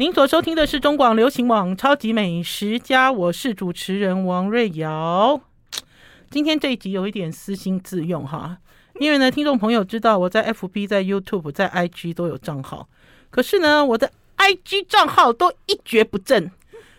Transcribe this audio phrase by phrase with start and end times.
[0.00, 5.40] 您所收听的是中广流行网《超级美食家》，我是主持人王瑞瑶。
[6.30, 8.58] 今天这一集有一点私心自用哈，
[9.00, 12.88] 因为呢，听众朋友知道我在 FB、在 YouTube、在 IG 都有账号，
[13.30, 16.48] 可是呢，我的 IG 账号都一蹶不振。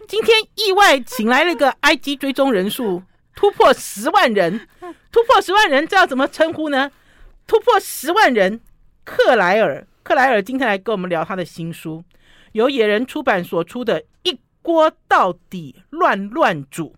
[0.06, 3.02] 今天意外请来了一个 IG 追踪人数
[3.34, 4.68] 突破十万人，
[5.10, 6.92] 突破十万人，这要怎么称呼呢？
[7.48, 8.60] 突破十万人，
[9.06, 12.04] 克莱尔，克莱尔今天来跟我们聊他的新书。
[12.54, 16.90] 由野人出版所出的《一锅到底乱乱煮》，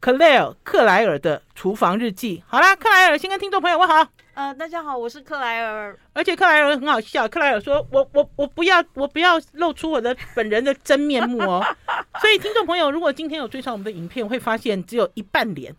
[0.00, 2.42] 克莱尔克莱尔的厨房日记。
[2.46, 4.08] 好啦，克莱尔先跟听众朋友问好。
[4.34, 5.96] 呃，大家好，我是克莱尔。
[6.14, 11.62] 而且克莱尔很好笑，克莱尔说：“我我我不要，我不要露出我的本人的真面目哦。
[12.20, 15.76] ”所以听众朋友，如果今天有追上我们的影片，会发现只有一半脸，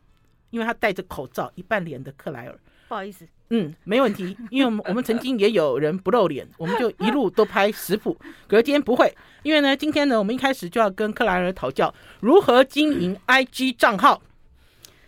[0.52, 2.58] 因为他戴着口罩，一半脸的克莱尔。
[2.88, 3.28] 不好意思。
[3.50, 8.18] 嗯，没问题，因为我们我们曾经也有人不露脸，我们就一路都拍食谱。
[8.48, 14.22] 可是今天不会，因为呢，今天呢，我们一开始就要跟克莱尔讨教如何经营 IG 账号。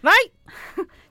[0.01, 0.11] 来，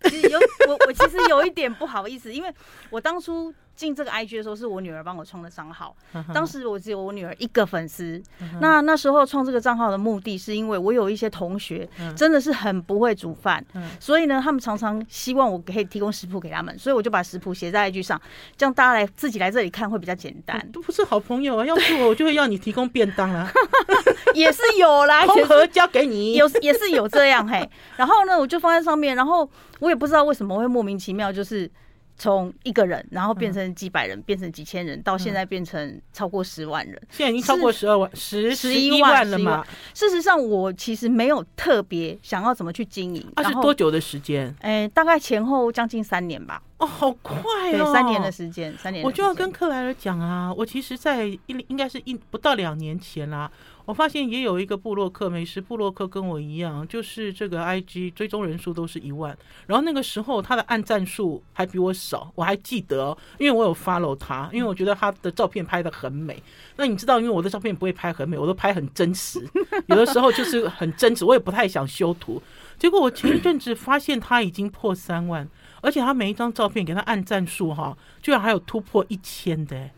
[0.03, 2.53] 其实有我我其实有一点不好意思，因为
[2.91, 3.53] 我当初。
[3.77, 5.95] 进这个 IG 的时候，是我女儿帮我创的账号。
[6.33, 8.23] 当时我只有我女儿一个粉丝。
[8.61, 13.65] 那那时候创这个账号的目的是因为我有一些同学真的是很不会煮饭，
[13.99, 18.21] 所以呢，他们常常希望我可以提供食谱给他们，所以我就把食谱写在 IG 上，
[18.57, 20.65] 这样大家来自己来这里看会比较简单。
[20.73, 23.51] 都不是好朋友啊，要是我，我就会要你提供便当啊，
[24.35, 27.69] 也是有啦， 空盒交给你，有也是有这样嘿。
[27.97, 29.49] 然后呢，我就放在上面，然后
[29.81, 31.71] 我也不知道为什么会莫名其妙就是。
[32.17, 39.67] 从一个人，然后变成几百人，嗯、变成几千人，到现在变成超过十万人，现在已经超过十二万、十十一万了嘛？
[39.93, 43.27] 事实上，我其实没有特别想要怎么去经营。
[43.37, 44.55] 那、啊、是多久的时间？
[44.61, 46.63] 哎，大概前后将近三年吧。
[46.79, 47.41] 哦，好快
[47.73, 47.79] 哦！
[47.79, 49.05] 对，三年的时间，三年。
[49.05, 53.53] 我就要跟克莱尔讲啊，我其实，在一应该是一不到两年前啦、啊。
[53.87, 66.43] 我发现也有一个布洛克，美食布洛克跟我一样，就是这个 IG 追踪人数都是一万，然后那个时候他的按赞数还比我少，我还记得，因为我有 follow 他，因为我觉得他的照片拍的很美。
[66.77, 69.47] 那你知道，因为我的照片不会拍很美，我都拍很真实，
[69.87, 72.43] 有的时候就是很真实，我也不太想修图。
[72.79, 75.47] 结果我前一阵子发现他已经破三万，
[75.83, 79.91] 而且他每一张照片给他按赞数哈，居然还有突破一千的，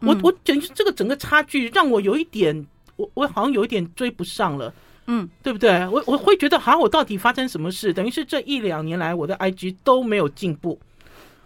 [0.00, 2.66] 我我觉得这个整个差距让我有一点。
[2.96, 4.72] 我我好像有一点追不上了，
[5.06, 5.86] 嗯，对不对？
[5.88, 7.92] 我我会觉得好像我到底发生什么事？
[7.92, 10.78] 等于是这一两年来我的 IG 都没有进步，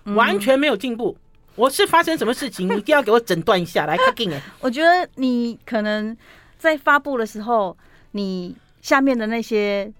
[0.05, 1.17] 完全没有进步。
[1.55, 2.69] 我是发生什么事情？
[2.69, 3.97] 你一定要给我诊断一下来。
[3.99, 6.17] 来我觉得你可能
[6.57, 7.77] 在发布的时候，
[8.13, 9.93] 你下面的那些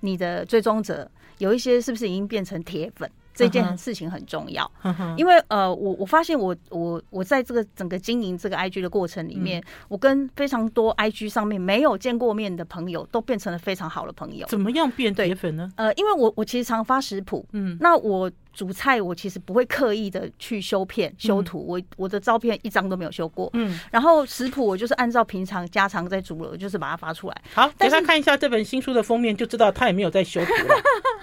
[0.00, 3.10] 你的追踪者有一些是不是已经变成铁粉？
[3.36, 4.68] 这件事情很重要，
[5.16, 14.46] 因为呃，我我发现我我我在这个整个经营这个 IG 的过程里面，我跟非常多 IG 上面没有见过面的朋友都变成了非常好的朋友。
[14.48, 15.70] 怎么样变铁粉呢？
[15.76, 18.30] 呃，因为我我其实常发食谱，嗯，那我。
[18.56, 23.50] 煮菜我其实不会刻意的去修片修图，我我的照片一张都没有修过。
[23.52, 27.42] 嗯，然后食谱我就是按照平常家常在煮了，我就是把它发出来。
[27.52, 30.74] 好，给他看一下这本新书的封面，就知道他也没有在修图了。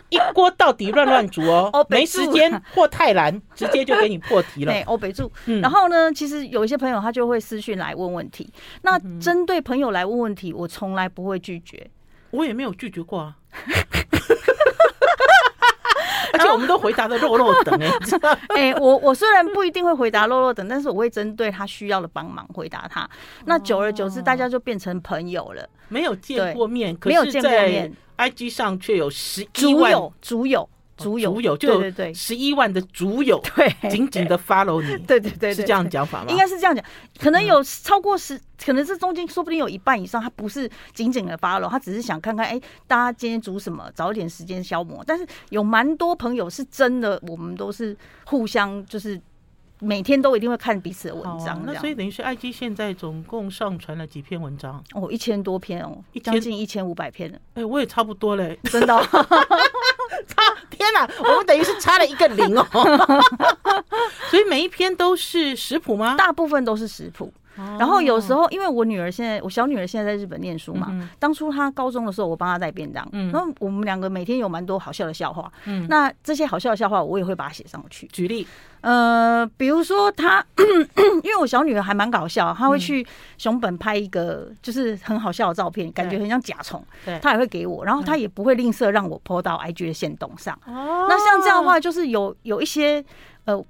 [0.09, 4.71] 一锅到底乱乱煮哦，没时间或太难，直接就给你破题了。
[4.71, 5.31] 对，欧北柱。
[5.59, 8.47] 然后呢，其实有一些朋友他就会私讯来问问题。
[8.83, 11.89] 那针对朋友来问问题，我从来不会拒绝，
[12.29, 13.35] 我也没有拒绝过啊。
[16.37, 17.91] 而且我们都回答的弱弱等哎，
[18.73, 23.07] 哎，我我虽然不一定会回答弱弱等，但是我会针对他需要的帮忙回答他。
[23.45, 25.67] 那久而久之，大家就变成朋友了。
[25.89, 30.13] 没有见过面，没有见过面，IG 上却有十一万主友。
[30.21, 31.17] 主友，主
[31.57, 36.27] 就对对对，十一万的主友， 对，紧紧的 follow 你，对对对，是这样讲法吗？
[36.29, 36.83] 应该是这样讲，
[37.19, 45.03] 可能有超过十，可能是中间说不定有一半以上，他不是紧紧的 follow，他只是想看看，哎，大家今天煮什么，找一点时间消磨。
[45.05, 49.19] 但是有蛮多朋友是真的，我们都是互相就是。
[49.79, 54.81] 每天都一定会看彼此的文章，那所以等于是 IG 现在总共上传了几篇文章？
[54.93, 57.37] 哦，一千多篇哦，将近一千五百篇了。
[57.55, 58.87] 哎，我也差不多嘞，真的。
[58.87, 59.03] 差
[60.83, 62.65] 天哪，我们等于是差了一个零哦。
[64.29, 66.15] 所以每一篇都是食谱吗？
[66.17, 67.31] 大部分都是食谱。
[67.55, 71.07] 然后有时候，因为我女儿现在，我小女儿现在在日本念书嘛。
[71.19, 73.07] 当初她高中的时候，我帮她带便当。
[73.11, 73.31] 嗯。
[73.31, 75.51] 然后我们两个每天有蛮多好笑的笑话。
[75.65, 75.85] 嗯。
[75.87, 78.07] 那这些好笑的笑话，我也会把它写上去。
[78.07, 78.47] 举例。
[78.81, 80.43] 呃，比如说她，
[81.23, 83.05] 因为我小女儿还蛮搞笑，她会去
[83.37, 86.83] 熊本拍一个就是很好笑的照片，感觉很像甲虫。
[87.05, 87.19] 对。
[87.19, 90.57] 她也会给我，然后她也不会吝啬让我 po 到 IG 的线动上。
[90.65, 91.05] 哦。
[91.07, 93.03] 那像这样的话，就是有有一些
[93.45, 93.63] 呃。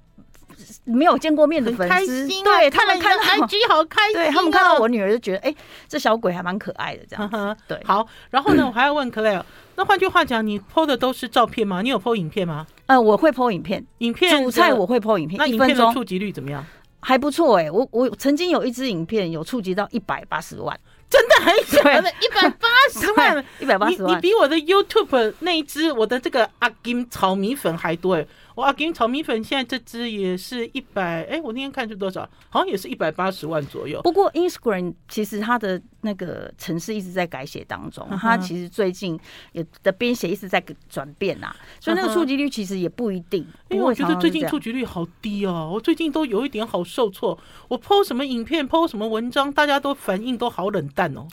[0.84, 5.54] 没有见过面的粉丝，对他们看到 IG 好开心，对他们看到我女儿就觉得，哎，
[5.88, 7.56] 这小鬼还蛮可爱的，这样。
[7.68, 9.42] 对，好，然后呢，我还要问 Claire，
[9.76, 11.82] 那换句话讲，你 PO 的都是照片吗？
[11.82, 12.66] 你有 PO 影片吗？
[12.86, 16.64] 呃，我会 PO 影片，影片主菜我会 PO 影片，那影片的触及率怎么样？
[17.00, 20.78] 还不错哎，我我曾经有一支影片有触及到一百八十万。
[21.10, 28.26] 真的很小的，一百八十万， 一百八十万，你比我的 YouTube 那一支我的这个阿金炒米粉还多哎！
[28.54, 32.28] 我阿金炒米粉现在这支也是一百，哎，我那天看是多少？
[32.48, 34.00] 好像也是一百八十万左右。
[34.02, 39.18] 不过 Instagram 其实它的那个程式一直在改写当中，它其实最近
[39.52, 43.44] 也的编写一直在转变呐，所以那个触及率其实也不一定。
[43.70, 47.36] 因为我觉得最近触及率好低哦，我最近都有一点好受挫。
[47.68, 51.26] 我 PO 什么影片，PO 什么文章，大家都反应都好冷淡哦。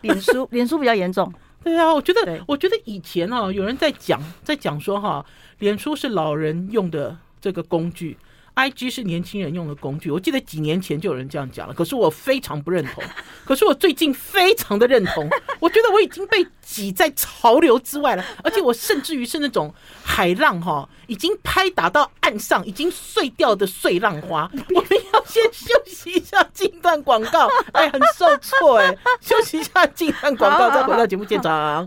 [0.00, 1.30] 脸书， 脸书比较严重。
[1.62, 5.24] 对啊，我觉得，我觉得以前哦，有人在讲，在讲说哈，
[5.62, 8.18] 脸书是老人用的这个工具。
[8.56, 13.02] IG 是年轻人用的工具，我记得几年前就有人这样讲了，可是我非常不认同。
[13.46, 15.30] 可是我最近非常的认同，
[15.60, 19.72] 我觉得我已经被挤在潮流之外了，而且我甚至于是那种
[20.02, 24.50] 海浪哈，已经拍打到岸上，已经碎掉的碎浪花。
[24.74, 31.86] 我们要先休息一下，进段广告， 哎，很受挫哎，休息一下，进段广告，再回到节目现场。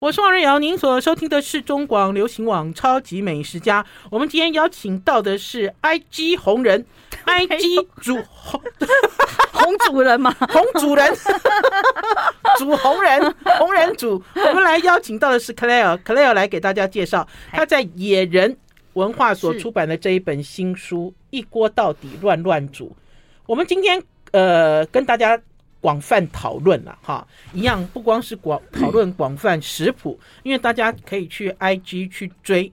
[0.00, 3.84] 我是王瑞瑶，您所收听的是中广流行网超级美食家。
[4.10, 6.84] 我们今天邀请到的是 IG 红人
[7.24, 8.60] ，IG 主红
[9.52, 11.10] 红主人嘛， 红主人，
[12.58, 14.22] 主红人，红人主。
[14.34, 18.56] 我们来邀请到的是 Claire，Claire 来给大家介绍他在野人
[18.92, 22.86] 文化所出版的这一本新书《一锅到底乱乱煮》。
[23.46, 24.02] 我们今天
[24.32, 25.40] 呃跟大家。
[25.80, 32.72] 广泛讨论了哈，一样不光是广讨论广泛食谱，因为大家可以去 IG 去追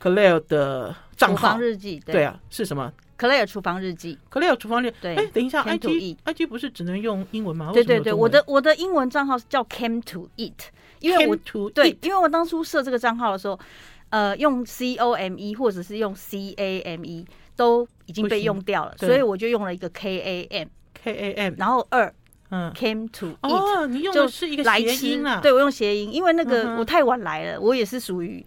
[0.00, 1.48] Claire 的账号。
[1.48, 4.96] 厨房日记，对，对啊，是什么？Claire 厨房日记，Claire 厨房日记。
[5.02, 7.70] 对，哎，等一下，IG IG 不是只能用英文吗？
[7.74, 10.54] 对对对，我的我的英文账号是叫 Came to Eat，
[11.00, 11.36] 因为我
[11.70, 13.60] 对，因为我当初设这个账号的时候，
[14.08, 21.32] 呃，用 C O M E 或者是用 C A M E 都已经被用掉了，所以我就用了一个 K A M K A
[21.34, 22.10] M，然后二。
[22.50, 25.40] 嗯，came to eat，哦，你用的是一个谐音啊？
[25.42, 28.44] 对，我用谐音，因为那个我太晚来了，我也是属于。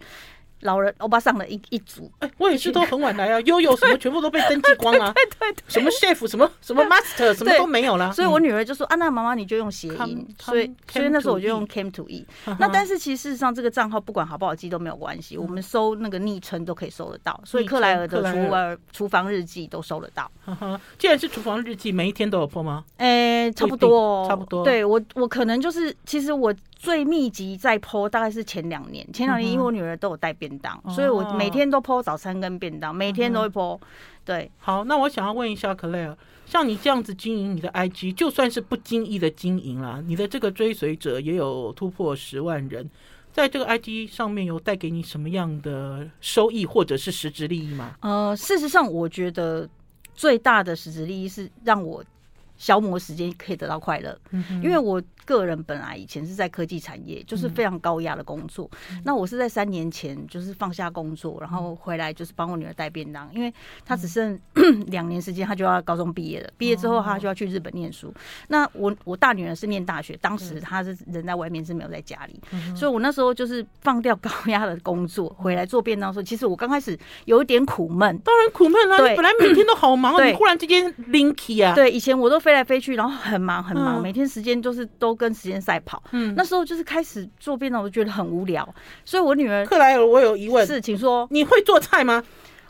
[0.62, 12.24] 老人欧巴上的一一组，哎，我也是都很晚来啊， 悠悠什么全部都被登记光 了，对对对，什么 chef 什么什么 master 什么都没有了，所以我女儿就说啊，那妈妈你就用谐音，所以所以那时候我就用 came to eat。
[12.58, 20.30] 那但是其实事实上这个账号不管好不好记都没有关系，我们搜那个昵称都可以搜得到，所以克莱尔的厨儿厨房日记都搜得到。
[20.44, 20.80] 哈哈。
[20.98, 22.84] 既然是厨房日记，每一天都有 po 吗？
[22.98, 24.64] 哎，差不多，差不多。
[24.64, 26.54] 对我我可能就是其实我。
[26.82, 33.78] 最密集在 po 大概是前两年，前两年因为我女儿都有带便当，所以我每天都 po 早餐跟便当，每天都会 po。
[34.24, 42.90] 对，好，那我想要问一下 Claire，像你这样子经营你的 IG，就算是不经意的经营啦，你的这个追随者也有突破十万人，
[43.30, 47.94] 在这个 IG 上面有带给你什么样的收益或者是实质利益吗？
[48.00, 49.68] 呃，事实上，我觉得
[50.16, 52.04] 最大的实质利益是让我
[52.56, 54.18] 消磨时间可以得到快乐，
[54.60, 55.00] 因为我。
[55.24, 58.70] 个人本来以前是在科技产业，就是非常高压的工作。
[58.90, 63.52] 嗯、那我是在三年前就是放下工作，然后回来就是帮我女儿带便当，因为
[63.84, 64.38] 她只剩
[64.86, 66.50] 两、嗯、 年时间，她就要高中毕业了。
[66.58, 68.08] 毕业之后，她就要去日本念书。
[68.08, 68.14] 哦、
[68.48, 78.18] 那我我大女儿是念大学，当时她是人在外面，是没有在家里，嗯、所以我那时候就是放掉高压的工作，回来做便当的时候，其实我刚开始有一点苦闷。
[78.18, 81.74] 当然苦闷了，对，本来每天都好忙，你忽然之间 linky 啊。
[81.74, 85.11] 对，以前我都飞来飞去，然后很忙很忙，嗯、每天时间都是都。
[85.14, 88.66] 跟时间赛跑，嗯，那时候就是开始做便当，我就觉得很无聊，
[89.04, 92.22] 所以我女儿克莱尔，我有疑问，是，请说，你会做菜吗？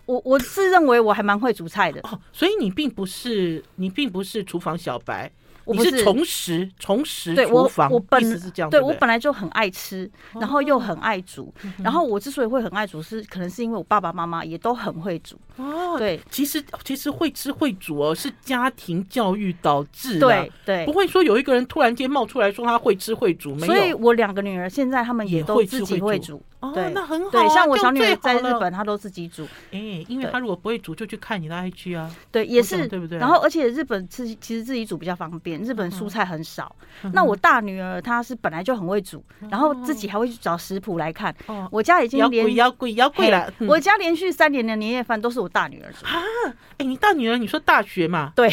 [0.04, 5.30] 我我是认为我还蛮会煮菜的，哦，所以你并不是你并不是厨房小白。
[5.64, 11.52] 我不是重拾重拾厨房，我本是这样，对我本来就很爱吃，然后又很爱煮，
[11.83, 15.97] 然后我之所以会很爱煮，是可能是因为我爸爸妈妈也都很会煮哦。
[15.99, 23.73] 对，其实其实会吃会煮哦，是家庭教育导致的，对对，不会说有一个人突然间冒出来说他会吃会煮，没有。
[23.75, 26.42] 所以我两个女儿现在他们也都自己会煮，
[26.75, 27.31] 对，那很好。
[27.31, 29.47] 对，像我小女儿在日本，她都自己煮。
[29.71, 32.11] 哎，因为她如果不会煮，就去看你的 IG 啊。
[32.31, 33.19] 对，也是对不对？
[33.19, 36.23] 然后而且日本自其实自己煮比较方便，日本蔬菜。
[36.33, 36.75] 很少。
[37.12, 41.35] 那我大女儿她是本来就很会煮，然后自己还会去找食谱来看。
[41.47, 43.52] 哦我家已经连要贵要贵了。
[43.69, 46.23] 我家连续三年的年夜饭都是我大女儿煮啊！
[46.78, 48.33] 哎，你大女儿你说大学嘛？
[48.37, 48.49] 对，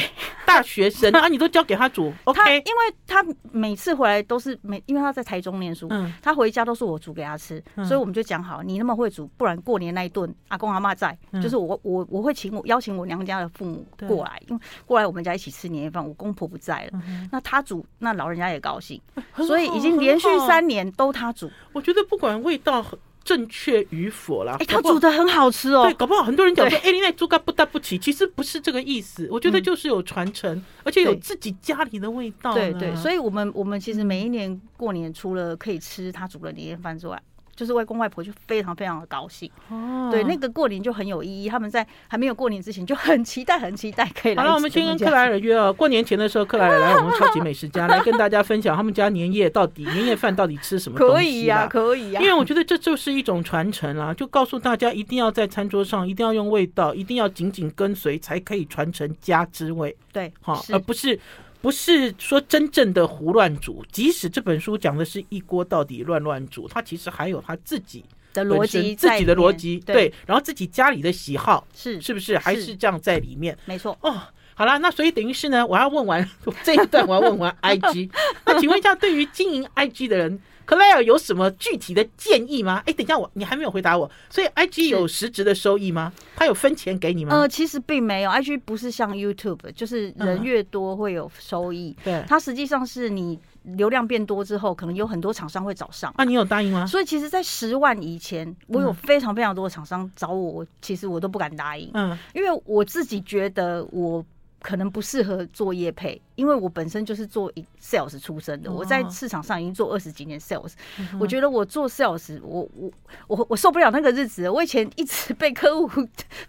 [0.45, 2.41] 大学生啊，你都交给他煮， OK？
[2.41, 18.99] 他因为他每次回来都是每，因为他在台中念书，嗯，他回家都是我煮给他吃，嗯、所以我们就讲好，你那么会煮，不然过年那一顿阿公阿妈在，嗯、就是我我我会请我邀请我娘家的父母过来，因为过来我们家一起吃年夜饭，我公婆不在了，嗯、那他煮，那老人家也高兴，
[19.35, 21.49] 所以已经连续三年都他煮。
[21.73, 22.85] 我觉得不管味道。
[23.21, 24.55] 正确与否啦？
[24.59, 25.83] 哎，他煮的很好吃哦。
[25.83, 29.27] 对，搞不好很多人讲说，哎，你那猪肝不搭不起，其实不是这个意思。
[29.29, 32.53] 我觉得就是有传承，而且有自己家里的味道。
[32.53, 37.21] 对对，所以我们我们其实每一年过年，除了可以吃他煮的年夜饭之外，
[37.59, 41.49] 就是外公外婆就非常非常的高兴哦，对，那个过年就很有意义。
[41.49, 44.41] 他们在还没有过年之前就很期待，很期待可以来。
[44.41, 51.13] 好了，我们先跟克莱尔约哦，过年前的时候，克莱尔来我们超级美食家来跟大家分享他们家年夜到底年夜饭到底吃什么东西。
[51.15, 59.93] 可以呀，可以呀，因为我觉得这就是一种传承啦，就告诉大家一定要在餐桌上一定要用味道，一定要紧紧跟随，才可以传承家之味。
[60.13, 61.19] 对，好，而不是。
[61.61, 73.57] 不是说真正的胡乱煮，即使这本书讲的是一锅到底乱乱煮，它其实还有他自己的逻辑，自己的逻辑，对，对，然后自己家里的喜好是是不是还是这样在里面？
[73.65, 73.97] 没错。
[74.01, 74.21] 哦，
[74.55, 76.29] 好了，那所以等于是呢，我要问完
[76.63, 78.09] 这一段，我要问完 IG，
[78.45, 80.39] 那请问一下，对于经营 IG 的人。
[80.69, 82.83] 克莱尔有什么具体的建议吗？
[82.85, 84.07] 哎，等一下，我你还没有回答我。
[84.29, 86.13] 所以，IG 有实质的收益吗？
[86.35, 87.35] 他有分钱给你吗？
[87.35, 91.97] 呃，其实并没有，IG 不是像 YouTube，就是人越多会有收益。
[92.03, 96.13] 对、嗯，它实际上是你流量变多之后，可能有很多厂商会找上。
[96.17, 96.85] 啊，你有答应吗？
[96.85, 101.89] 所以，其实，在十万以前，我有非常非常多的厂商找我，其实我都不敢答应。
[101.95, 104.23] 嗯，因为我自己觉得我。
[104.61, 107.51] 可能不适合做业配，因为我本身就是做
[107.81, 110.73] sales 出身的，我在市场上已经做二十几年 sales，
[111.19, 112.91] 我觉得我做 sales，我我
[113.27, 114.49] 我我受不了那个日子。
[114.49, 115.87] 我以前一直被客户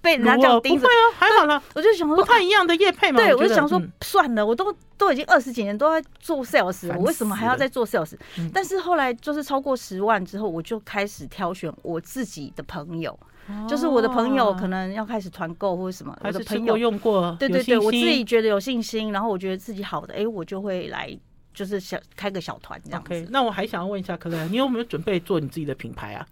[0.00, 1.62] 被人家这样盯着，不会啊，还好了。
[1.74, 3.18] 我就想说，不太一样的业配嘛。
[3.18, 8.14] 对，我就想说，算了，我都都已经二十几年都在做 sales，我为什么还要再做 sales？
[8.52, 13.18] 但是后来就是超过十万之后，我就开始挑选我自己的朋友。
[13.68, 21.16] 就是我的朋友可能要开始团购或者什么，我的朋友用过，对对对，我自己觉得有信心，然后我觉得自己好的，哎，我就会来，
[21.54, 23.28] 就是小开个小团这样子。
[23.30, 26.26] 那我还想要问一下，可乐，你有没有准备做你自己的品牌啊？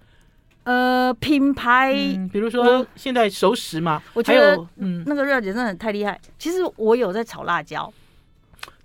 [0.64, 1.94] 呃，品牌，
[2.32, 6.20] 比如说现在熟食嘛，我觉得，嗯，那个热姐真的太厉害。
[6.38, 7.92] 其实我有在炒辣椒，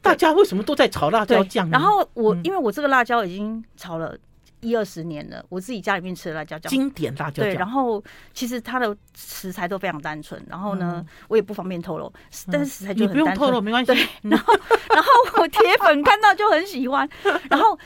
[0.01, 1.69] 大家为什么都在炒辣椒酱？
[1.69, 4.15] 然后我因为我这个辣椒已经炒了。
[4.63, 7.45] 一二十年了，我自己家里面吃的辣椒酱，经典辣椒酱。
[7.45, 8.03] 对，然后
[8.33, 12.11] 其实它的食材都非常单纯，然后呢，嗯、我也不方便透露，
[12.51, 13.19] 但是食材就很单纯。
[13.19, 13.93] 你不用透露，没关系。
[13.93, 14.53] 对，然后
[14.89, 15.09] 然后
[15.41, 17.07] 我铁粉看到就很喜欢，
[17.49, 17.77] 然后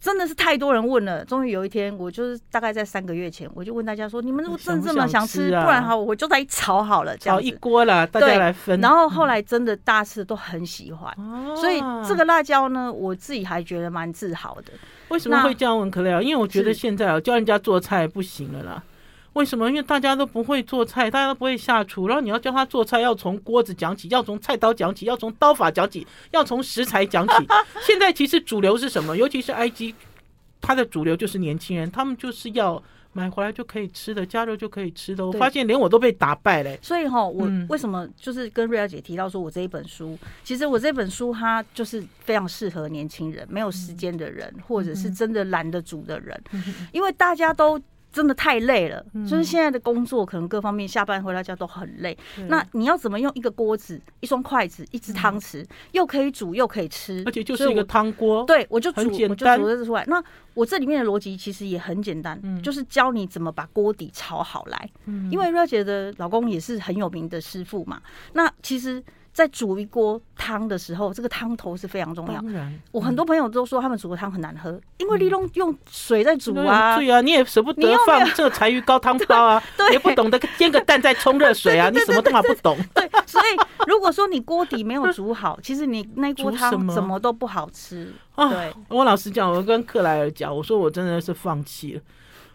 [0.00, 14.72] 真的是太多人问了，终于有一天，我就是大概在三个月前，我就问大家说：“你们如果真这么想吃，不然好，我就来炒好了，炒一锅了，大家来分。”然后后来真的大家都很喜欢，嗯、所以这个辣椒呢，我自己还觉得蛮自豪的。
[15.08, 16.22] 为什么会这样问克莱尔？
[16.22, 18.82] 因为我觉得现在啊，教人家做菜不行了啦。
[19.34, 19.68] 为什么？
[19.68, 27.34] 因为大家都不会做菜，大家都不会下厨，然后你要教他做菜，要从锅子讲起，要从菜刀讲起，要从刀法讲起，要从食材讲起。
[27.86, 29.16] 现在其实主流是什么？
[29.16, 29.94] 尤其是 IG，
[30.60, 32.82] 它的主流就是年轻人，他们就是要。
[33.18, 35.26] 买回来就可以吃的，加热就可以吃的。
[35.26, 36.78] 我发现连我都被打败嘞。
[36.80, 46.40] 所以哈，我为什么就是跟瑞儿姐提到说，我这一本书，其实我这本书它就是非常适合年轻人、没有时间的人，或者是真的懒得煮的人，
[46.92, 47.80] 因为大家都。
[48.10, 52.16] 真的太累了，就是现在的工作可能各方面下班回到家都很累。
[52.48, 58.44] 那你要怎么用一个锅子、一双筷子、一只汤匙，又可以煮又可以吃，而且就是一个汤锅。
[58.44, 60.04] 对，我就煮，我就煮这出来。
[60.06, 60.22] 那
[60.54, 64.90] 我这里面的逻辑其实也很简单，就是教你怎么把锅底炒好来。
[65.30, 68.00] 因为瑞姐的老公也是很有名的师傅嘛。
[68.32, 69.02] 那其实。
[69.30, 72.42] 在煮一锅汤的时候，这个汤头是非常重要。
[72.90, 76.96] 我很多朋友都说他们煮的汤很难喝，因为利用用水在煮啊。
[76.96, 79.62] 对啊，你也舍不得放这个柴鱼高汤包啊，
[79.92, 82.78] 也不懂得煎个蛋再冲热水啊， 你什么都嘛不懂。
[82.94, 83.44] 对，所以
[83.86, 88.10] 如果说你锅底没有煮好，其实你那锅汤怎么都不好吃。
[88.36, 92.00] 对，我老实讲，我跟克莱尔讲，我说我真的是放弃了。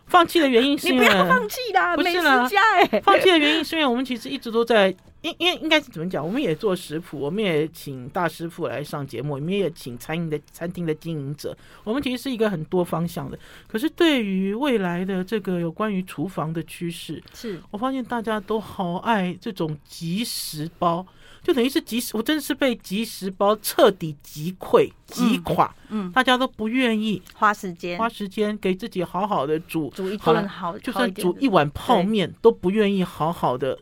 [0.08, 2.48] 放弃的原因是因为你不要放弃啦，不是啦，
[3.04, 4.96] 放弃的原因是因为我们其实一直都在。
[5.24, 6.22] 因因为应该是怎么讲？
[6.22, 11.56] 我们也做食谱，我们也请大师傅来上节目，我们也请餐饮的餐厅的经营者。
[11.86, 13.40] 我们其实是一个很多方向的。
[13.66, 21.08] 可是对于未来的这个有关于厨房的趋势，是我发现大家都好爱这种即食包，
[21.44, 25.76] 就等于是即时，我真的是被即时包彻底击溃、击垮。
[25.90, 33.78] 嗯，大家都不愿意花时间花时间给自己好好的煮煮一顿好，就算煮一碗泡面都不愿意好好的。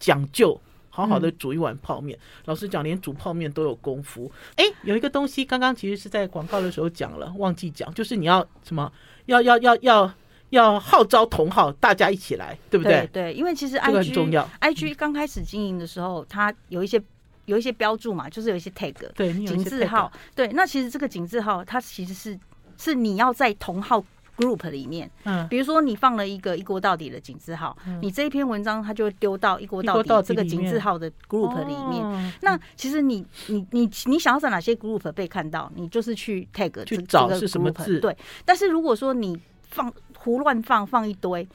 [0.00, 0.60] 讲究
[0.90, 2.18] 好好的煮一碗泡面。
[2.44, 4.30] 老实讲，连煮泡面都有功夫。
[4.56, 8.92] 哎，有一个东西，刚刚其实是在广告的时候讲了，忘记讲，就是你要什么，
[9.26, 10.12] 要要要要
[10.50, 13.08] 要号召同好，大家一起来，对不对？
[13.12, 14.48] 对，对，因为其实 I G 很重要。
[14.60, 17.02] I G 刚开始经营的时候，它有一些
[17.46, 20.10] 有一些标注嘛，就是有一些 tag，对，井字号。
[20.34, 22.38] 对，那其实这个井字号，它其实是
[22.76, 24.04] 是你要在同号。
[24.36, 32.04] group 里面，嗯，比如说你放了一个一锅到底的井字号，嗯、你这一篇文章它就会丢到一锅到底这个井字号的 group 里面。
[32.04, 38.00] 哦、那其实你你你你想要在哪些 group 被看到，你就是去 tag 去找是什么字。
[38.00, 39.40] 对，但是如果说你
[39.74, 41.46] 放胡乱放放一堆，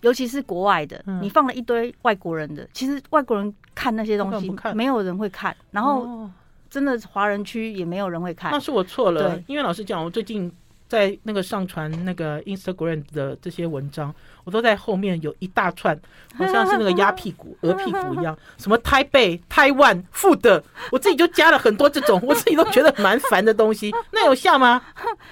[0.00, 5.54] 尤其是国外的，嗯、你放了一堆外国人的，其实外国人看那些东西，没有人会看。
[5.70, 6.28] 然后
[6.70, 8.50] 真的华人区也没有人会看。
[8.50, 10.50] 那是我错了，对因为老实讲，我最近。
[10.88, 14.14] 在那个上传那个 Instagram 的这些文章，
[14.44, 15.98] 我都在后面有一大串，
[16.36, 23.92] 好像是那个鸭屁股、鹅屁股一样，什么台北、台湾、富的，我自己就加了很多这种，我自己都觉得蛮烦的东西。
[24.12, 24.80] 那有效吗？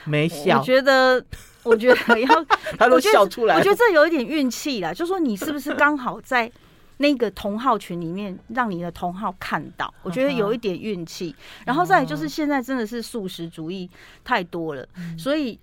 [0.03, 0.59] 没效。
[0.59, 1.25] 我觉得，
[1.65, 2.47] 我觉得要
[2.79, 3.59] 他都笑出来我。
[3.59, 6.51] 我觉得这有一点运气啦，就说你是不是刚好在。
[6.99, 11.35] 那个同号群里面，让你的同号看到，我觉得有一点运气。
[11.67, 13.91] 然后再来就是现在真的是素食主义
[14.23, 15.59] 太多了，所以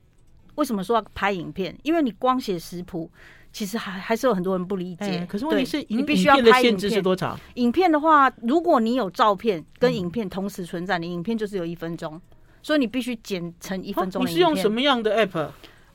[0.55, 1.73] 为什么说要拍影片？
[1.83, 3.09] 因为你光写食谱，
[3.53, 5.25] 其实还还是有很多人不理解。
[5.27, 6.63] 可是问题是，你必须要拍影片。
[6.63, 7.39] 限制是多长？
[7.53, 12.19] 影片的话，如果你有照片跟影片同时存在，你影片就是有一分钟，
[12.61, 14.21] 所以你必须剪成一分钟。
[14.25, 15.47] 你是用什么样的 app？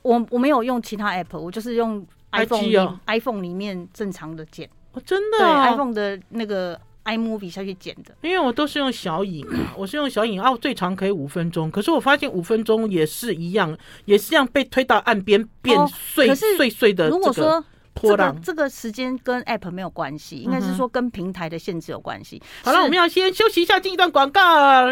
[0.06, 4.68] 我我没有用其他 app，我就是用 iPhone iPhone 里面正常的剪。
[5.04, 17.08] 真的、啊、对 iPhone 的那个 iMovie 下去剪的，因为我都是用小影啊，我是用小影啊，我最长可以五分钟，可是我发现五分钟也是一样，也是这样被推到岸边变碎、哦、碎碎的。
[17.10, 17.62] 如果说
[17.94, 22.40] 这个这个时间跟 App 没有关系，应该是说跟平台的限制有关系。
[22.42, 24.40] 嗯、好了，我们要先休息一下，进一段广告，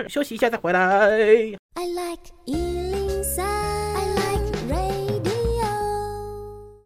[0.07, 1.09] 休息一下再回来。
[1.77, 2.94] I like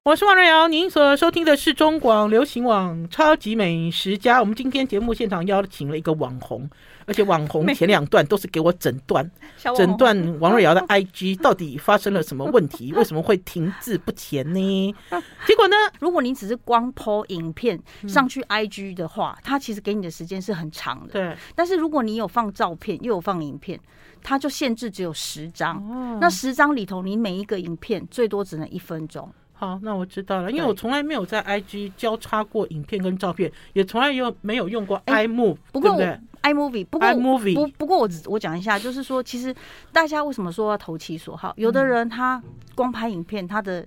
[0.09, 4.41] 我是王瑞瑶，您所收听的是中广流行网超级美食家。
[4.41, 6.67] 我们今天节目现场邀请了一个网红，
[7.05, 9.31] 而且网红前两段都是给我诊断，
[9.77, 14.95] 诊断王瑞瑶的 IG 到底发生了什么问题，为什么会停滞不前呢？
[15.47, 21.13] 结果呢，如果你只是光 po 影片上去 IG 的话，它其实给你的时间是很长的。
[21.13, 23.79] 对，但是如果你有放照片又有放影片，
[24.23, 26.19] 它就限制只有十张。
[26.19, 29.31] 那十张里头，你每一个影片最多只能一分钟。
[29.59, 39.53] 好，那我知道了，因为我从来没有在 IG 交叉过影片跟照片，也从来又没有用过 iMovie，不过对 iMovie，不过 iMovie，不不过我我讲一下，就是说，其实
[39.93, 41.53] 大家为什么说要投其所好？
[41.57, 42.41] 有的人他
[42.77, 43.85] 光拍影片，他的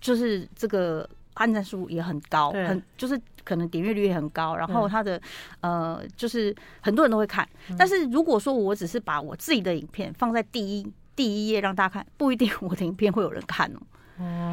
[0.00, 5.20] 就是这个按赞数也很高，很就是可能点阅率也很高，然后他的
[5.60, 7.44] 呃，就是很多人都会看。
[7.76, 13.80] 但是如果说我只是把我自己的影片放在第一第一页让大家看，不一定我的影片会有人看哦。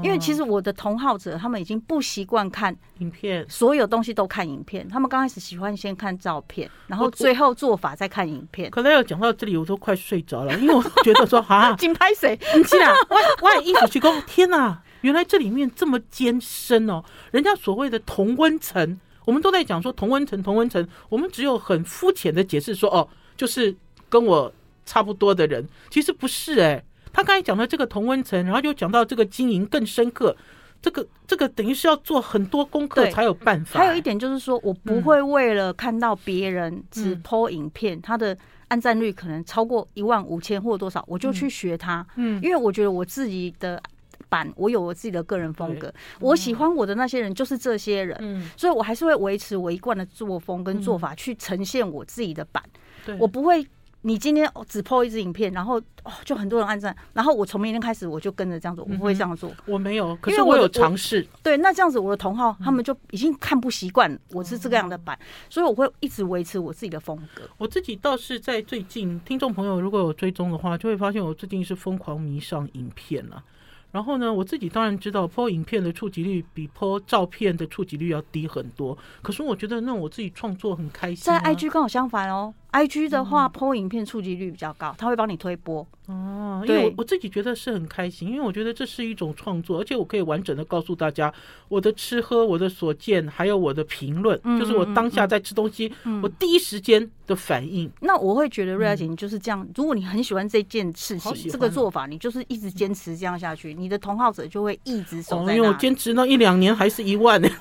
[0.04, 4.88] 因为其实我的同好者他们已经不习惯看影片，所有东西都看影片。
[4.88, 8.70] 他们刚开始喜欢先看照片，然后最后做法再看影片。
[8.72, 12.40] 可能要讲到这里，我都快睡着了，因为我觉得说啊， 紧拍谁？
[12.56, 17.04] 你记得 我我一直去讲，天哪，原来这里面这么艰深哦！
[17.32, 23.76] 人家所谓的同温层，我们都在讲说同温层，同温层，我们只有很肤浅的解释说哦，就是
[24.08, 24.54] 跟我
[24.86, 26.84] 差不多的人，其实不是哎。
[27.12, 30.36] 他刚才讲的这个同温层，然后又讲到这个经营更深刻，
[30.82, 33.80] 这个这个等于是要做很多功课才有办法。
[33.80, 42.06] 还有一点就是说，我不会为了看到别人只 po 影片，他的按赞率可能超过一万五千或多少，我就去学他。
[42.16, 43.82] 嗯，因为我觉得我自己的
[44.30, 52.64] 版，我有我自己的个人风格，我喜欢我的那些人就是这些人，嗯，所以我还是会维持我一贯的作风跟做法去呈现我自己的版。
[53.06, 53.66] 对，我不会。
[54.08, 59.52] 你今天只 po 一支影片，然后哦，就很多人按赞，然后我从明天开始我就跟着这样做，我不会这样做。
[59.66, 61.28] 我没有，可是我有尝试。
[61.44, 67.44] 对，那这样子我的同好他们就已经看不习惯我是这个样的版，所以我会一直维持我自己的风格。
[67.58, 73.44] 我自己倒是在最近，听众朋友如果有追踪的话，就会发现我最近是疯狂迷上影片了。
[73.92, 81.40] 然后呢，我自己当然知道 po 影片的触及率比 po 照片的触及率要低很多，可是我觉得那我自己创作很开心啊。
[81.40, 82.54] 在 IG 刚好相反哦。
[82.72, 85.86] IG 的话，po 影片触及率比较高，他会帮你推播。
[86.08, 91.34] 哦，因为我我自己觉得是很开心，因为我觉得这是一种创作，而且我可以完整的告诉大家
[91.68, 97.92] 我的吃喝、我的所见，还有我的评论，就是我当下在吃东西，我第一时间的反应。
[98.00, 105.56] 那我会觉得瑞雅姐就是这样，如果你很喜欢这件事情，这个做法，你就是一直坚持这样下去，你的同好者就会一直守在那。
[105.56, 107.50] 因为我坚持那一两年还是一万呢。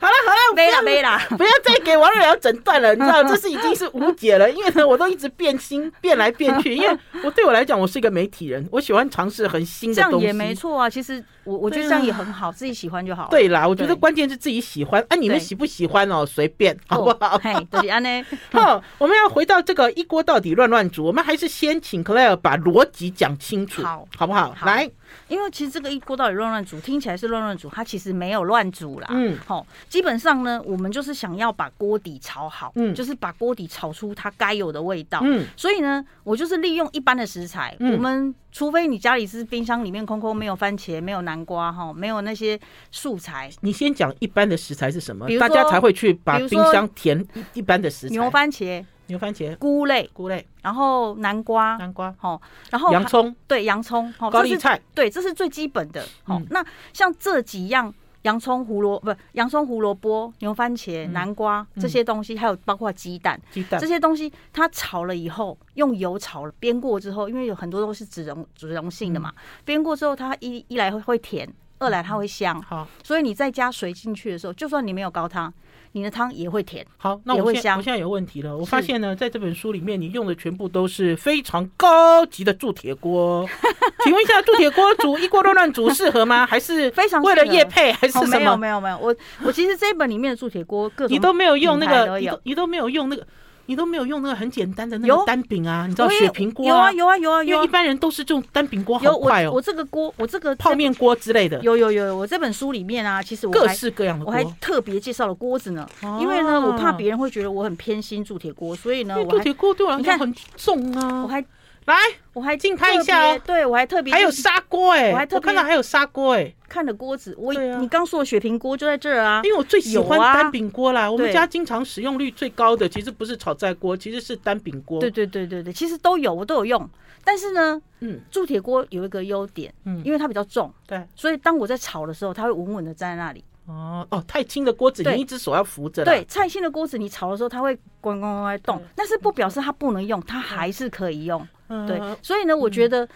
[0.00, 10.88] 好了好了，没了没了，不要再给王瑞瑶诊断了，你知道 这是已经是无解了，因为呢，我都一直变心变来变去，因为我对我来讲，我是一个媒体人，我喜欢尝试很新的东西，这样也没错啊。
[10.88, 13.28] 其实我我觉得这样也很好，自己喜欢就好。
[13.30, 17.38] 对啦，我觉得关键是自己喜欢，啊，你们喜不喜欢哦，随便，好不好？
[17.42, 18.24] 嘿，对，安呢。
[18.52, 24.54] 好，我们要回到这个一锅到底乱乱煮，我们还是先请 Claire 把逻辑讲清楚，好，好不好？
[24.64, 24.90] 来。
[25.28, 29.06] 因为其实这个一锅到底乱乱煮，听起来是乱乱煮，它其实没有乱煮啦。
[29.10, 35.20] 嗯，好，基本上呢，我们就是想要把锅底炒好，嗯，就是把锅底炒出它该有的味道。
[35.22, 42.58] 嗯，所以呢，我就是利用一般的食材，我们除非你家里是冰箱里面空空，没有番茄，没有南瓜，哈，没有那些
[42.90, 43.50] 素材。
[43.60, 48.14] 你先讲一般的食材是什么，大家才会去把冰箱填一般的食材。
[48.14, 48.82] 牛番茄。
[49.08, 52.40] 牛番茄、菇类、菇类，然后南瓜、南瓜，好，
[52.70, 56.02] 然后洋葱，对，洋葱，高丽菜，对，这是最基本的。
[56.24, 56.64] 好，那
[56.94, 57.92] 像这几样，
[58.26, 63.80] 洋葱、胡萝不，洋葱、胡萝卜、牛番茄、南瓜这些东西，还有包括鸡蛋，鸡蛋。
[63.80, 69.32] 这些东西，它炒了以后，用油炒了煸过之后，因为有很多都是脂溶脂溶性的嘛，
[69.64, 75.52] 煸过之后，它一一来会会甜，二来它会香，好，所以你再加水进去的时候，就算你没有高汤。
[75.96, 78.54] 你的汤也会甜，好，那我现在我现在有问题了。
[78.54, 83.48] 我发现呢，在这本书里面，你用的全部都是非常高级的铸铁锅。
[84.04, 86.44] 请问一下，铸铁锅煮一锅乱乱煮适合吗？
[86.44, 88.38] 还是 非常为了叶配，还是什么？
[88.38, 93.26] 没有没有没有，我我其实这一本里面的铸铁锅，各种你都没有用那个，你都你都没有用那个。
[93.66, 95.86] 你都没有用那个很简单的那个单饼啊？
[95.86, 96.66] 你知道雪平锅？
[96.66, 97.56] 有啊有啊有啊有啊！
[97.56, 99.52] 因为一般人都是这种单饼锅，好快哦。
[99.52, 101.60] 我这个锅，我这个泡面锅之类的。
[101.60, 105.86] 有有有，我这本书里面啊，其实我各式各样的锅，我还特别介绍了锅子呢。
[106.20, 111.22] 因为呢，我怕别人会觉得我很偏心铸铁锅，所以呢，铸铁锅对我来讲很重啊。
[111.22, 111.44] 我还
[111.86, 111.94] 来，
[112.32, 113.40] 我还近看一下哦。
[113.46, 116.52] 对，我还特别还有砂锅哎，我还特别看到还有砂锅哎。
[116.68, 121.10] 看的锅子，我你刚说的雪平锅就在这儿啊，因为我最喜欢单饼锅啦。
[121.10, 125.00] 我们家经常使用率最高的其实不是炒菜锅，其实是单饼锅。
[125.00, 126.90] 对对对对对，其实都有，我都有用。
[127.22, 133.44] 但是呢，嗯，铸铁锅有一个优点，嗯，因为它比较重，对，所以当我在炒的时候，它会稳稳的站在那里。
[133.66, 136.04] 哦哦，太轻的锅子，你一只手要扶着。
[136.04, 141.46] 对，太轻的锅子，你炒的时候它会咣咣咣在动，但是不表示它不能用，它还是可以用。
[141.86, 143.08] 对，所以呢，我觉得。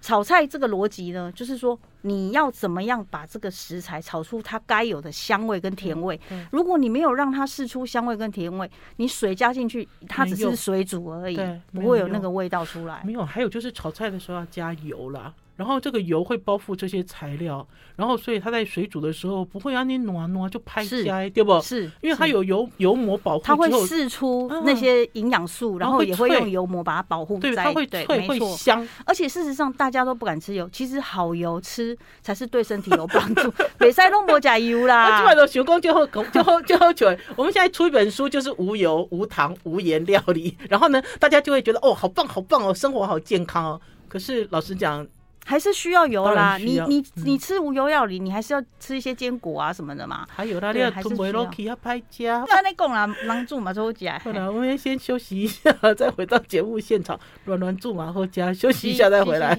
[0.00, 6.18] 炒菜这个逻辑呢，就是说你要怎么样把这个食材炒出它该有的香味跟甜味。
[6.50, 11.38] 如果你没有让它试出香味跟甜味，你水加进去，它只是水煮而已，
[11.72, 13.02] 不会有那个味道出来。
[13.04, 15.32] 没有，还有就是炒菜的时候要加油啦。
[15.56, 21.60] 然后这个油会包覆这些材料，然后所以它在水煮的时候不会让你暖暖就拍开，对不？
[21.60, 27.40] 是，因为它有油油膜保护，它会释出那些营养素，然后也会用油膜把它保护。
[27.40, 28.86] 对，它会脆，会香。
[29.04, 31.87] 而且事实上大家都不敢吃油，其实好油吃
[32.22, 33.52] 才是对身体有帮助。
[33.78, 35.16] 别塞弄莫加油啦！
[35.18, 37.06] 今晚的学工就好，就好，就好久。
[37.36, 43.80] 我们现在出一本书，就是无油、无糖、无盐料理，然后呢，大家就会觉得哦，好棒，好棒哦，生活好健康哦。
[44.08, 45.06] 可是老实讲。
[45.46, 50.26] 还是需要油啦，你你你吃无油料理，你还是要吃一些坚果啊什么的嘛。
[50.28, 52.44] 还有啦，你要吞维洛奇要拍家。
[52.46, 54.18] 那你讲啦，狼煮嘛好加。
[54.18, 57.18] 好了，我们先休息一下，再回到节目现场。
[57.46, 59.58] 软软住嘛好家，休息一下再回来。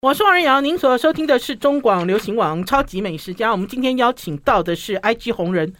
[0.00, 3.50] 我是王仁瑶，您所收听的是中广流行网超级美食家。
[3.50, 5.74] 我们今天邀请到的是 IG 红人。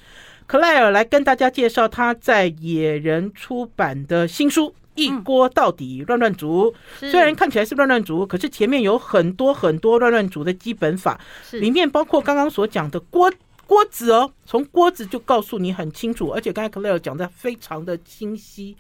[0.48, 6.74] Claire 来跟大家介绍他在野人出版的新书《一锅到底乱乱煮》。
[7.10, 11.20] 虽然看起来是乱乱煮，可是前面有很多很多乱乱煮的基本法，
[11.52, 13.32] 里面包括刚刚所讲的锅
[13.66, 18.76] 锅子哦，从锅子就告诉你很清楚，而且刚才 Claire 讲的非常的清晰。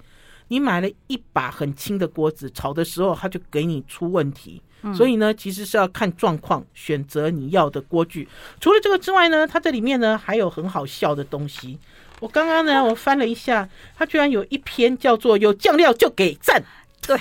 [0.48, 4.60] 你买了一把很轻的锅子，炒的时候它就给你出问题。
[4.94, 8.28] 所以呢，其实是要看状况选择你要的锅具。
[8.60, 11.78] 除了这个之外呢，它这里面呢还有很好笑的东西。
[12.20, 16.62] 我刚刚呢，我翻了一下，它居然有一篇叫做“有酱料就给赞”。
[17.06, 17.18] 对，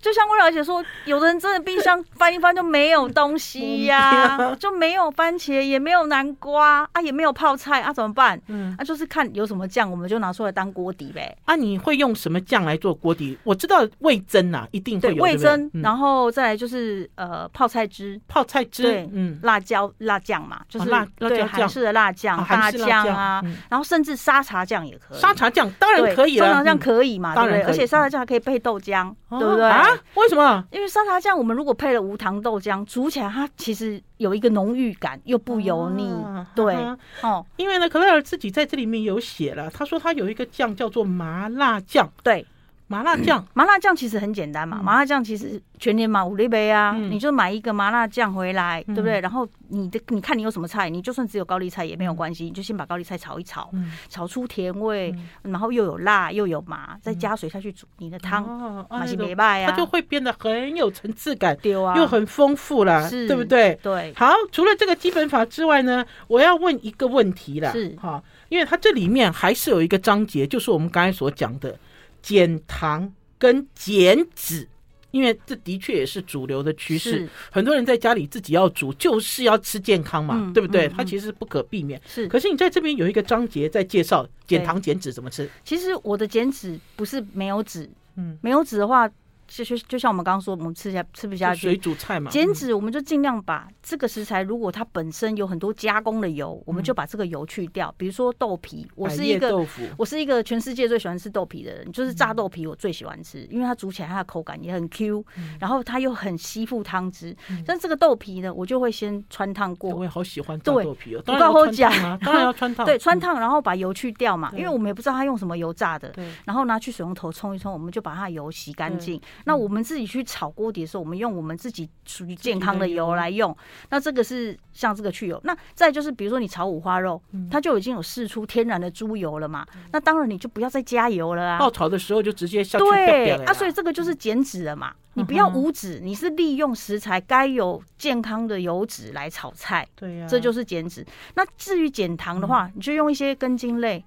[0.00, 8.38] 就像魏小姐说，有的人真的冰箱翻一翻就没有东西呀、啊， 就没有番茄，也没有南瓜啊，也没有泡菜啊，怎么办？
[8.48, 11.34] 嗯，啊，就是看有什么酱，我们就拿出来当锅底呗。
[11.44, 13.38] 啊，你会用什么酱来做锅底？
[13.44, 25.18] 我知道味增呐，一定会有味噌，然后再来就是呃泡菜汁，泡菜汁，对，嗯，辣椒辣酱嘛，就是辣对韩式的辣酱、辣酱啊，然后甚至沙茶酱也可以。
[25.18, 27.62] 沙茶酱当然可以了，沙茶酱可以嘛，对不对？
[27.62, 29.12] 而且沙茶酱还可以配豆浆。
[29.36, 29.88] 对不对啊？
[30.14, 30.64] 为什么？
[30.70, 36.10] 因为沙茶酱，我们如果配了无糖豆浆，煮起来它其实有一个浓郁感，又不油腻。
[36.24, 36.74] 啊、对，
[37.22, 42.10] 哦，因为呢，克莱尔自己在这里面有写了，他说他有一个酱叫做麻辣酱。
[42.22, 42.46] 对，
[42.86, 44.80] 麻辣酱，麻辣酱其实很简单嘛。
[44.82, 49.20] 麻辣酱其实全年嘛五六杯啊，你就买一个麻辣酱回来，对不对？
[49.20, 53.70] 然后你的你看你有什么菜，你就算只有高丽菜也没有关系，你就先把高丽菜炒一炒，
[54.10, 63.78] 炒出甜味，然后又有辣又有麻，再加水下去煮你的汤，马西美拜啊，它就会变得很有层次感，又很丰富了，对不对？
[63.82, 64.12] 对。
[64.14, 71.76] 好，除了这个基本法之外呢，我要问一个问题了，是哈，因为它这里面还是有一个章节，就是我们刚才所讲的。
[72.24, 74.66] 减糖跟减脂，
[75.10, 77.28] 因为这的确也是主流的趋势。
[77.52, 80.88] 很多人在家里自己要煮，就是要吃健康嘛，嗯、对不对？
[80.88, 82.00] 它其实不可避免。
[82.06, 85.46] 是，可是你在这边有一个章节在介绍减糖减脂怎么吃。
[85.62, 89.10] 其实我的减脂不是没有脂，嗯，没有脂的话。
[89.54, 92.28] 就就就像我们刚刚说，我们吃下吃不下去水煮菜嘛。
[92.28, 97.94] 减脂，我们就尽量把这个食材，如果它本身有很多加工的油，我们就把这个油去掉。
[97.96, 99.64] 比如说豆皮，我是一个
[99.96, 105.24] 我是一个全世界最喜欢吃豆皮的人，就是炸豆皮我最喜欢吃，因为它煮起来它的口感也很 Q，
[105.60, 107.36] 然后它又很吸附汤汁。
[107.64, 109.94] 但这个豆皮呢，我就会先穿烫过。
[109.94, 112.84] 我也好喜欢炸豆皮哦，不告诉我讲，当然要汆烫。
[112.86, 116.12] 对，汆烫，然后把油去掉嘛，因为我们也不知道它用什么油炸的。
[116.44, 119.20] 然后拿去水龙头冲一冲，我们就把它油洗干净。
[119.44, 120.24] 那我们自己去。
[120.34, 123.56] 炒锅底的时候，我们用我们自己属于健康的油来用。
[123.90, 125.40] 那这个是像这个去油。
[125.44, 129.64] 那再就是，比如说你炒五花肉，它就已经有释出天然的猪油了嘛。
[129.92, 131.58] 那当然你就不要再加油了啊。
[131.58, 132.84] 爆炒的时候就直接下去。
[132.86, 134.92] 对啊，所以这个就是减脂了嘛。
[135.12, 139.86] 你不要无脂，你是利用食材该有健康的油脂来炒菜。
[139.94, 141.06] 对呀，这就是减脂。
[141.34, 144.04] 那至于减糖的话，你就用一些根茎类。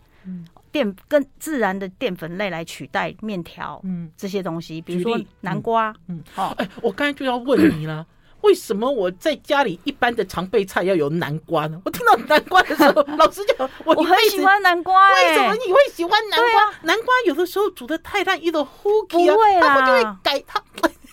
[0.71, 8.05] 淀跟自然的淀粉类来取代面条，嗯，这些东西，比如说南瓜，嗯，好，哎，我刚才就要问你了，
[8.41, 11.81] 为什么我在家里一般的常备菜要有南瓜呢？
[11.85, 16.73] 我听到南瓜的时候， 老实讲，我我很喜欢南瓜，为什么你会喜欢南瓜？
[16.83, 20.61] 南瓜有的时候煮的太烂，一种糊皮啊，它会就会改它。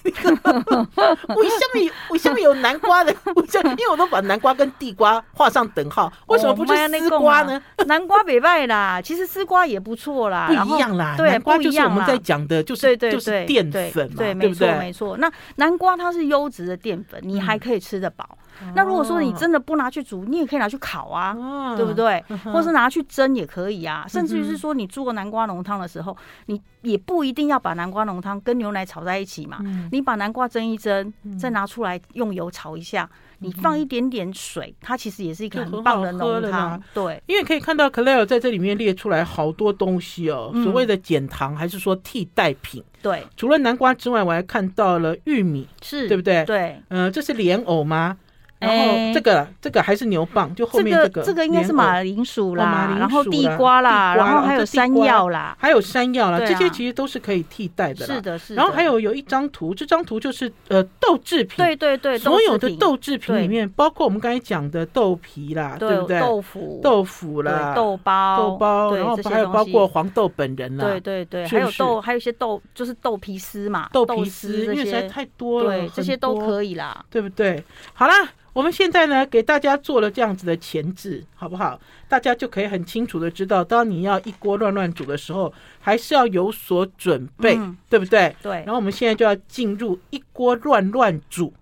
[0.04, 3.14] 为什么为什么有南瓜的？
[3.36, 3.70] 为什么？
[3.70, 7.60] 因为我都把南瓜跟地瓜画上等号，为什么不是丝瓜呢？
[7.86, 11.14] 南瓜北外啦，其实丝瓜也不错啦，不一样啦。
[11.16, 15.16] 对，南瓜就是我们在讲的，就是就是淀粉嘛，对，没错没错。
[15.16, 18.36] 那南瓜它是优质的淀粉，你还可以吃得饱。
[18.74, 22.22] 那如果说你真的不拿去煮，你也可以拿去烤啊，对不对？
[22.52, 24.04] 或是拿去蒸也可以啊。
[24.08, 29.58] 甚至于是说，你做南瓜浓汤的时候，你也不一定要把南瓜浓汤跟牛奶炒在一起嘛。
[29.90, 36.80] 你把南瓜蒸一蒸，再拿出来用油炒一下，你放一点点水，它其实也是一个很棒的浓汤。
[36.92, 42.82] 对，因为可以看到 Claire 在这里面列出来好多东西哦，所谓的减糖还是说替代品？
[43.02, 46.42] 对，除了南瓜之外，我还看到了玉米，是对不对？
[46.46, 48.16] 对，嗯，这是莲藕吗？
[48.64, 58.06] 然后这个这个还是牛蒡，就后面这个这个应该是马铃薯啦，然后地瓜啦，然后还有山药啦，还有山药啦，这些其实都是可以替代的。
[58.06, 58.56] 是的，是的。
[58.56, 63.34] 然后还有有一张图，这张图就是呃豆制品，对对对，所有的豆制品。
[63.34, 66.20] 里面，包括我们刚才讲的豆皮啦，对不对？
[66.20, 77.62] 豆腐、豆腐啦，豆包、豆包，然后还有包括黄豆本人啦，对对对，还有豆，还有一些豆，就是豆皮丝嘛，豆皮丝，因为实在太多了，对，这些都可以啦，对不对？
[77.92, 78.14] 好啦。
[78.54, 81.78] 我们现在呢，给大家做了这样子的前置，好不好？
[82.08, 88.34] 大家就可以很清楚的知道，当你要一锅乱乱煮的时候，还是要有所准备，嗯、对不对？
[88.40, 88.52] 对。
[88.58, 91.52] 然后我们现在就要进入一锅乱乱煮，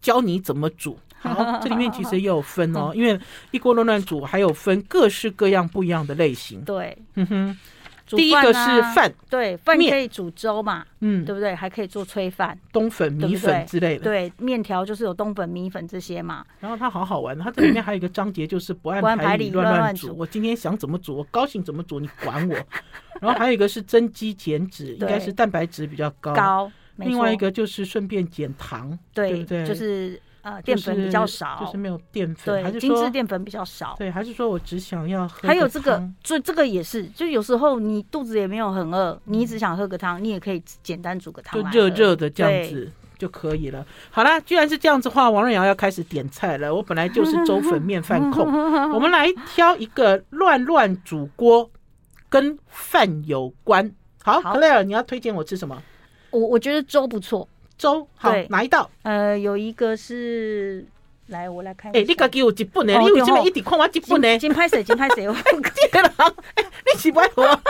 [0.00, 0.98] 教你怎么煮。
[1.20, 3.18] 好， 这里面其实也有分哦，因为
[3.52, 6.60] 一锅乱乱煮还有分各式各样不一样的类型。
[6.62, 7.58] 对，嗯哼。
[8.06, 11.54] 第一个是饭，对，饭可以煮粥嘛，嗯，对不对？
[11.54, 14.04] 还可以做炊饭、冬粉、米粉之类的。
[14.04, 16.44] 对，面条就是有冬粉、米粉这些嘛。
[16.60, 20.14] 然后它好好玩，它这里面还有一个章节，就是不按牌理乱乱煮。
[20.16, 22.54] 我今天想怎么煮，我高兴怎么煮，你管我。
[23.20, 26.34] 然后还有一个是增肌减脂，应该是蛋白质比较高。
[26.34, 26.72] 高。
[26.96, 29.66] 另外一个就是顺便减糖，对不对？
[29.66, 30.20] 就是。
[30.44, 33.94] 呃，淀粉比较少，就是没有淀粉，对，精致淀粉比较少。
[33.98, 35.48] 对，还是说我只想要喝。
[35.48, 43.86] 还有这个，就这个也是，就有时候你肚子也没有很饿，你只想喝个汤，你也可以简单煮个汤，就热热的这样子就可以了。
[44.10, 46.74] 好啦，居然是这样子话，王瑞瑶要开始点菜了。
[46.74, 48.44] 我本来就是粥粉面饭控，
[48.92, 51.70] 我们来挑一个乱乱煮锅，
[52.28, 53.90] 跟饭有关。
[54.22, 55.82] 好，Claire，你要推荐我吃什么？
[56.30, 57.48] 我我觉得粥不错。
[57.76, 58.90] 粥好，哪一道？
[59.02, 60.84] 呃，有一个是
[61.28, 61.90] 来，我来看。
[61.92, 62.98] 哎，你家己有一本呢？
[62.98, 64.38] 你为什么一直看我一本呢？
[64.38, 64.82] 金拍谁？
[64.84, 65.26] 金拍谁？
[65.28, 66.10] 我这个人，
[66.92, 67.42] 你喜欢我？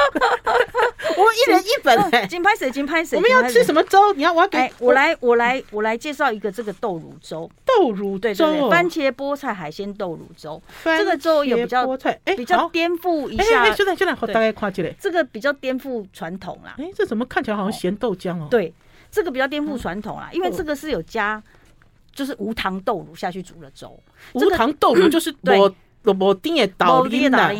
[1.16, 2.26] 我一人一本哎。
[2.26, 2.70] 金拍谁？
[2.70, 3.16] 金拍谁？
[3.16, 4.12] 我们要吃什么粥？
[4.14, 4.72] 你要我要给？
[4.80, 7.48] 我来，我来，我来介绍一个这个豆乳粥。
[7.64, 10.60] 豆乳对对对，番茄菠菜海鲜豆乳粥。
[10.82, 13.44] 这个粥有比较菠菜比较颠覆一下。
[13.72, 14.92] 现在现在好，大概看起来。
[14.98, 16.74] 这个比较颠覆传统啦。
[16.78, 18.48] 哎，这怎么看起来好像咸豆浆哦？
[18.50, 18.72] 对，
[19.14, 21.40] 这个比较颠覆传统啦，因为这个是有加。
[22.16, 24.00] 就是无糖豆乳下去煮的粥，
[24.34, 25.74] 无糖豆乳 就是我
[26.20, 27.50] 我丁也倒丁的，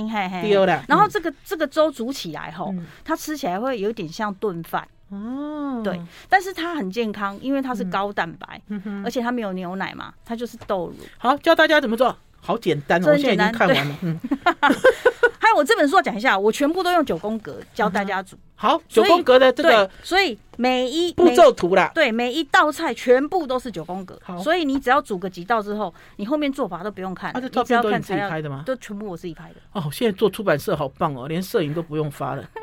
[0.45, 0.85] 丢了。
[0.87, 2.73] 然后这个这个粥煮起来后，
[3.05, 4.87] 它吃起来会有点像炖饭。
[5.09, 5.81] 哦。
[5.83, 8.62] 对，但是它很健康，因为它是高蛋白，
[9.05, 11.05] 而且它没有牛奶嘛，它就是豆乳。
[11.19, 14.21] 好，教大家怎么做，好简单哦，我现在已经看完了。
[15.55, 18.37] 我这本书要讲一下，我全部都用九宫格教大家煮。
[18.57, 24.19] 好，九宫格的这个，所以每一步骤图啦，对，每一道菜全部都是九宫格。
[24.23, 27.31] 好，所以你只要煮个几道之后，你后面做法都不用看。
[27.33, 28.62] 啊，这照片都是自己拍的吗？
[28.64, 29.57] 都全部我自己拍的。
[29.73, 32.45] 哦，现在做出版社好棒哦，连摄影都不用发了。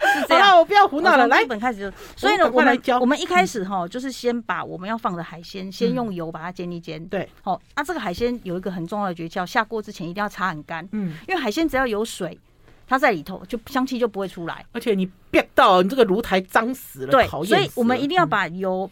[0.00, 1.26] 是这样，我不要胡闹了。
[1.28, 7.04] 来，本开始就，所以呢，我们我们一开始哈，就是先把我们要放的海鲜，先用油把它煎一煎。
[7.06, 10.86] 对，好，那这个海鲜有一个很重要的诀窍，下锅之前一定要擦很干。
[10.92, 12.38] 嗯，因为海鲜只要有水，
[12.86, 14.64] 它在里头就香气就不会出来。
[14.72, 18.90] 而且你别到你这个炉台脏死了，对，所以我们一定要把油。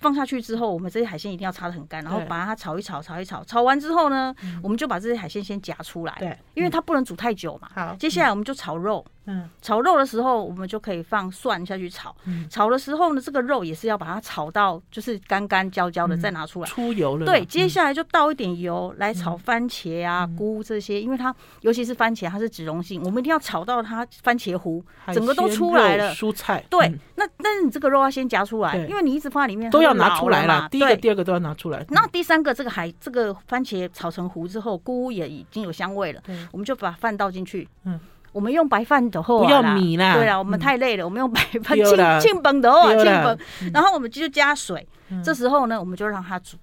[0.00, 7.68] 放下去之后，我们这些海鲜一定要擦的很干，然后把它炒一炒，炒一炒，炒完之后呢，我们就把这些海鲜先夹出来，对，因为它不能煮太久嘛。
[7.74, 9.04] 好，接下来我们就炒肉。
[9.26, 12.14] 嗯，炒肉的时候，我们就可以放蒜下去炒。
[12.24, 17.26] 嗯炒的时候呢，这个肉也是要把它炒到就是干干焦焦的，再拿出来出油了。
[17.26, 26.14] 对，接下来就倒一点油来炒番茄啊、菇这些，因为它尤其是番茄，它是脂溶性，我们一定要炒到它番茄糊整个都出来了。
[26.14, 30.66] 蔬菜对，那但是你这个肉要先夹出来，因为你一直放在里面都要拿出来了。
[30.70, 31.84] 第一个、第二个都要拿出来。
[31.90, 37.68] 那第三个，这个海这个番茄炒成糊之后，菇也已经有香味了，我们就把饭倒进去。
[37.84, 38.00] 嗯。
[38.32, 40.14] 我们用白饭的话，不要米啦。
[40.14, 43.38] 对啊，我们太累了，我们用白饭清清崩的话，清崩。
[43.72, 44.86] 然后我们就加水，
[45.24, 46.56] 这时候呢，我们就让它煮，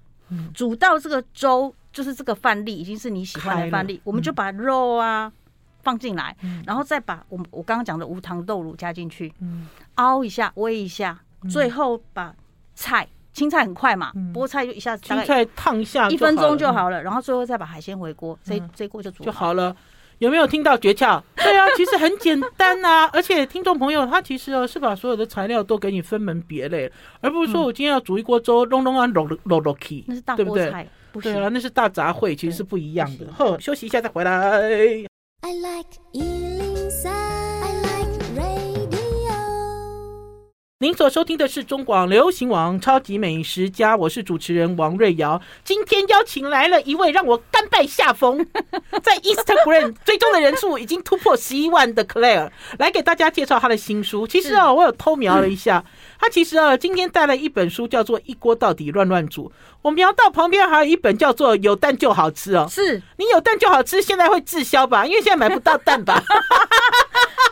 [0.54, 5.30] 煮到这个粥就是这个饭粒已经是你喜欢的饭粒，我们就把肉啊
[5.82, 9.32] 放进来，然后再把我我刚刚讲的无糖豆乳加进去，
[9.94, 11.18] 熬一下，煨一下，
[11.50, 12.34] 最后把
[12.74, 19.74] 菜青菜很快嘛，菠菜就一下子青菜烫一下，一分钟就好了，然后最后再把海鲜回锅，这这锅就煮就好了。
[20.18, 21.22] 有没有听到诀窍？
[21.36, 30.88] 对啊，其实很简单啊， 而且听众朋友他其实哦是把所有的材料都给你分门别类，而不是说我今天要煮一锅粥，隆隆啊隆隆隆起，那是大锅菜，
[31.22, 33.26] 对啊，那是大杂烩，其实是不一样的。
[33.32, 34.60] 呵，休息一下再回来。
[35.40, 35.88] I like
[40.80, 45.42] 您所收听的是中广流行网《超级美食家》，我是主持人王瑞瑶。
[45.64, 48.46] 今天邀请来了一位让我甘拜下风，
[49.02, 54.24] 在 Instagram 追踪的人数已经突破十一万的 Claire，来给大家介绍他的新书。
[54.24, 55.84] 其实啊，我有偷瞄了一下，
[56.20, 59.48] 他其实啊，今天带了一本书，叫做《一锅到底乱乱煮》。
[59.82, 62.68] 我瞄到旁边还有一本叫做《有蛋就好吃》哦。
[62.70, 65.04] 是你有蛋就好吃，现在会滞销吧？
[65.04, 66.22] 因为现在买不到蛋吧？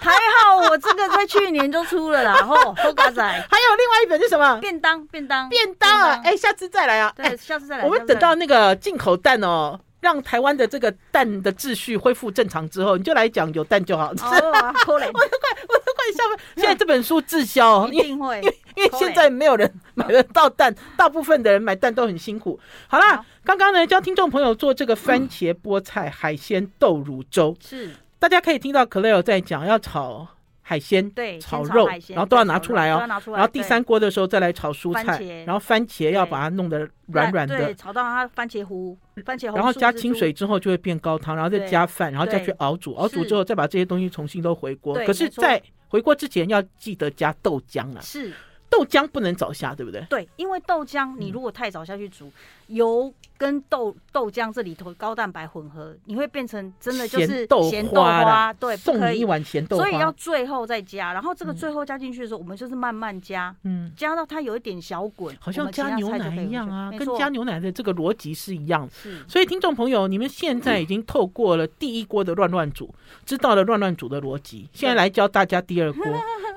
[0.00, 4.58] 还好我这个在去年就出了啦，然后后嘎仔，还有另外一本是什么？
[4.60, 6.20] 便当，便当，便当啊！
[6.24, 7.12] 哎，下次再来啊！
[7.16, 7.84] 对，下次再来。
[7.84, 14.24] 我们等到那个进口蛋哦，让台湾的这个蛋的秩序恢复正常之后，你就来讲有蛋就好吃。
[14.26, 16.38] 我都快，我都快笑了。
[16.56, 22.58] 现在这本书滞销，一定会，因为因为现在没有人买得到蛋，大部分的人买蛋都很辛苦。
[22.88, 27.90] 好啦，刚刚呢教听众朋友做这个番茄菠菜海鲜豆乳粥是。
[28.18, 30.26] 大家可以听到 Claire 在讲要炒
[30.68, 33.06] 海鲜，对，炒肉，然后都要拿出来哦。
[33.06, 39.54] 然后第三锅的时候再来炒蔬菜，然后番茄要把它弄得软软的，炒到它番茄糊，番茄。
[39.54, 44.92] 然后加清水之后就会变高汤，然后再加饭，然后再去熬煮，熬煮之后再把这些东西重新都回锅。
[45.06, 48.00] 可是，在回锅之前要记得加豆浆啊。
[48.00, 48.32] 是。
[48.68, 50.04] 豆浆不能早下，对不对？
[50.10, 52.32] 对，因为豆浆你如果太早下去煮，
[52.66, 58.52] 油跟豆豆浆这里头高蛋白混合，你会变成真的就是咸豆花。
[58.54, 59.84] 对，送你一碗咸豆花。
[59.84, 68.88] 所以要最后再加，然后这个最后加进去的时候，我们就是慢慢加，嗯，加到它有一点小滚，好像加牛奶一样啊，跟加牛奶的这个逻辑是一样。
[68.92, 72.94] 是，所以听众朋友，你们现在已经透过了第一锅的乱乱煮，
[73.24, 76.04] 知道了乱乱煮的逻辑，现在来教大家第二锅。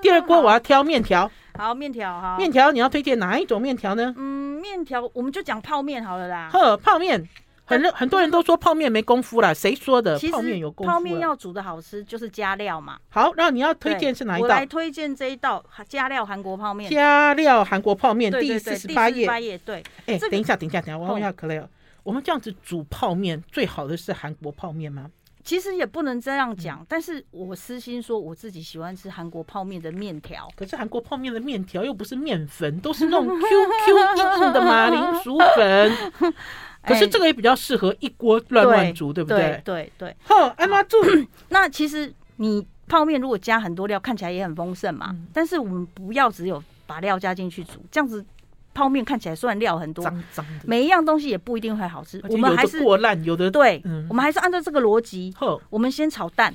[0.01, 1.29] 第二锅我要挑面条。
[1.59, 4.15] 好，面条哈，面条你要推荐哪一种面条呢？
[4.17, 6.49] 嗯，面条我们就讲泡面好了啦。
[6.53, 7.27] 呵，泡面，
[7.65, 10.17] 很多很多人都说泡面没功夫啦，谁说的？
[10.31, 10.93] 泡面有功夫。
[10.93, 12.97] 泡面要煮的好吃，就是加料嘛。
[13.09, 14.47] 好，那你要推荐是哪一道？
[14.47, 16.89] 我来推荐这一道加料韩国泡面。
[16.89, 19.13] 加料韩国泡面，第四十八页。
[19.15, 19.83] 第四十八页，对。
[20.05, 21.65] 哎，等一下，等一下，等一下，我问一下 Claire，
[22.03, 25.11] 我们这样子煮泡面，最好的是韩国泡面吗？
[25.43, 30.47] 其实也不能这样讲，但是我私心说，我自己喜欢吃韩国泡面的面条。
[30.55, 36.33] 可是韩国泡面的面条又不是面粉，都是那种 Q Q 硬硬的马铃薯粉。
[36.85, 39.61] 可是这个也比较适合一锅乱乱煮，对不对？
[39.65, 40.15] 对对。
[40.23, 40.97] 好，安妈煮。
[41.49, 45.15] 那其实你泡面如果加很多料，看起来也很丰盛嘛。
[45.33, 48.25] 但是我们不要只有把料加进去煮，这样子。
[48.73, 52.21] 泡面看起来虽然料很多，脏脏的，每一样东西也不一定会好吃。
[52.29, 55.33] 我们还是过烂，有的对，我们还是按照这个逻辑。
[55.69, 56.53] 我们先炒蛋，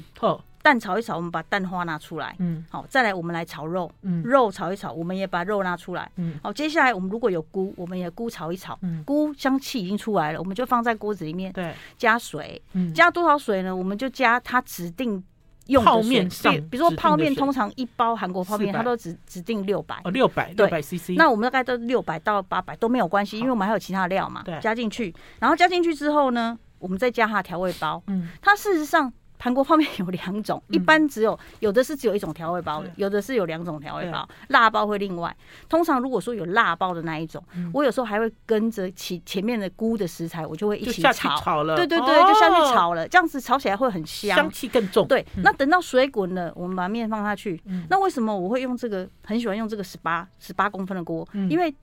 [0.63, 2.35] 蛋炒一炒，我们把蛋花拿出来。
[2.39, 3.91] 嗯，好，再来我们来炒肉，
[4.25, 6.11] 肉炒一炒，我们也把肉拿出来。
[6.17, 8.79] 嗯，好，接下来我们如果有菇，我们也菇炒一炒。
[9.05, 11.53] 菇香气已经出来了，我们就放在锅子里面。
[11.53, 12.63] 对，加水，
[12.95, 13.77] 加多少水呢？
[13.77, 15.23] 我们就加它指定。
[15.67, 21.15] 用泡面上，比如说泡面，通常一包韩国泡面，它都只指定六百哦，六百六百 CC。
[21.17, 25.15] 那我们大概都六百到八百都没有关系，因为我们还有其他的料嘛，加进去。
[25.39, 28.03] 然后加进去之后呢，我们再加它的调味包。
[28.07, 29.13] 嗯，它事实上。
[29.45, 35.37] 韩国泡面有两种，一般只有有的是只有一种调味包的，有的是有两种调味包，辣包会另外。
[35.69, 45.07] 通常如果说有辣包的那一种，我有时候还会跟着起前面的菇的食材，我就会一起炒，炒了，对对对，就下去炒了，这样子炒起来会很香，香气更重。
[45.07, 47.63] 对，那等到水滚了，我们把面放下去。
[47.91, 49.07] 那为什么我会用这个？
[49.27, 51.75] 很喜欢用这个十八十八公分的锅，因为。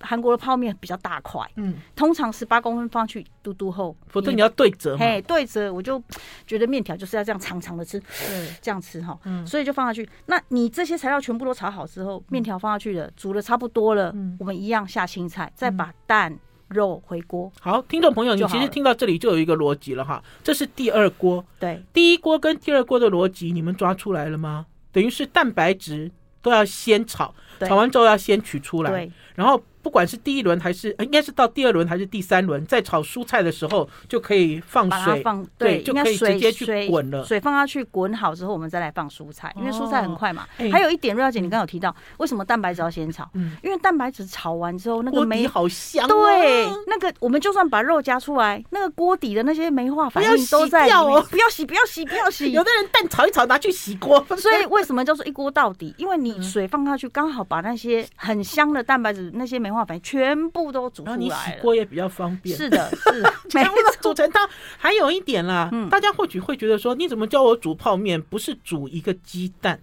[0.00, 6.00] 韩国的泡面比较大块，嗯，通常十八公分放去嘟嘟厚，否则你要对折，嘿，对折，我就
[6.46, 10.08] 觉得面条就是要这样长长的吃，对，这样吃哈，嗯，所以就放下去。
[10.26, 16.38] 那你这些材料全部都炒好之后，面条放下去了，煮的差不多了，我们一样下青菜，再把蛋
[16.68, 17.50] 肉回锅。
[17.60, 24.66] 好，听众朋友，你其实听到这里就有一个逻辑了哈，这是第二锅，对，第一锅跟第二锅的逻辑你们抓出来了吗？
[24.92, 29.60] 等于是蛋白质都要先炒，炒完之后要先取出来，对，然后。
[29.88, 37.24] 不管是第一轮还是，应该是到第二轮还是第三轮，在炒蔬菜的时候就可以放水，放对，就可以直接去滚了。
[37.24, 40.46] 水放下去滚好之后，我们再来放蔬菜，因为蔬菜很快嘛。
[40.70, 43.26] 还有一点，瑞小姐，你刚刚有提到，为什么蛋白质要先炒？
[43.32, 46.06] 嗯，因为蛋白质炒完之后，那个梅好香。
[46.06, 51.22] 对，那个我们就算把肉夹出来，那个锅底的那些梅化反应都在里面。
[51.30, 52.52] 不要洗，不要洗，不要洗。
[52.52, 55.94] 有的人蛋炒一炒拿去洗锅， 所以为什么叫做一锅到底？
[55.96, 60.68] 因为你水放下去，刚好把那些很香的蛋白质那些梅化全部。
[60.70, 62.56] 都煮出来了，你洗锅也比较方便。
[62.56, 64.48] 是的，是的， 全部都煮成汤。
[64.76, 68.20] 还有一点啦，嗯、大家或许会觉得说，你怎么教我煮泡面？
[68.20, 69.80] 不是煮一个鸡蛋，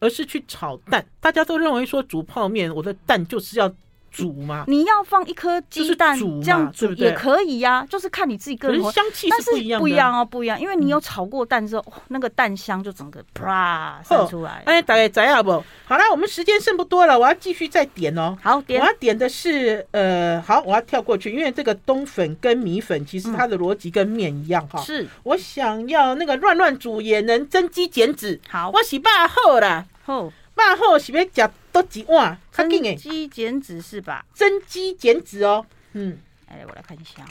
[0.00, 1.06] 而是去炒蛋。
[1.18, 3.72] 大家都认为说煮泡面，我的蛋就是要。
[4.12, 4.64] 煮吗？
[4.68, 8.80] 你要放一颗鸡蛋，这样煮也可以呀，就是看你自己个人。
[8.92, 14.62] 香气是不一样，不一样哦，不一样，因为你有炒过蛋之后，那个蛋香就整个啪散出来。
[14.66, 15.50] 哎，大概怎样不？
[15.86, 18.36] 好了，我们时间剩不多了，我要继续再点哦。
[18.42, 18.80] 好，点。
[18.80, 24.80] 我要点的是呃，好，我要跳过去，因为这个冬粉跟米粉其实它的逻辑跟面一样哈。
[24.82, 28.38] 是，我想要那个乱乱煮也能增肌减脂。
[28.48, 29.86] 好，我洗把好了。
[30.04, 30.30] 好。
[30.54, 32.38] 饭后是要吃多几碗？
[32.50, 34.24] 增肌减脂是吧？
[34.34, 35.64] 增肌减脂哦。
[35.92, 37.24] 嗯，哎，我来看一下。